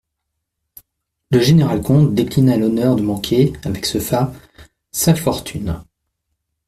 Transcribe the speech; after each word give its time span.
Le 1.29 1.39
général-comte 1.39 2.15
déclina 2.15 2.57
l'honneur 2.57 2.95
de 2.95 3.03
manquer, 3.03 3.53
avec 3.63 3.85
ce 3.85 3.99
fat, 3.99 4.33
sa 4.91 5.13
fortune. 5.13 5.79